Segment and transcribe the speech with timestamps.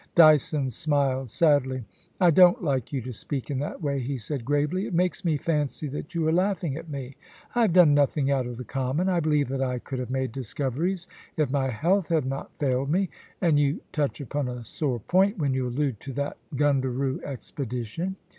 [0.15, 1.85] Dyson smiled sadly.
[2.03, 4.85] * I don't like you to speak in that way/ he said gravely.
[4.85, 7.17] * It makes me fancy that you are laughing at me.
[7.53, 9.09] I have done nothing out of the common.
[9.09, 13.11] I believe that I could have made discoveries if my health had not failed me;
[13.41, 18.15] and you touch upon a sore point when you allude to that Gun daroo expedition.